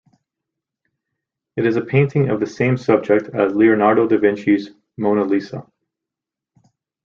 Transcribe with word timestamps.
It 1.55 1.67
is 1.67 1.75
a 1.75 1.81
painting 1.85 2.29
of 2.29 2.39
the 2.39 2.47
same 2.47 2.75
subject 2.75 3.29
as 3.35 3.53
Leonardo 3.53 4.07
da 4.07 4.17
Vinci's 4.17 4.71
Mona 4.97 5.23
Lisa. 5.23 5.67